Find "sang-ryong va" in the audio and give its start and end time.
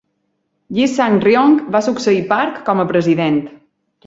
0.93-1.83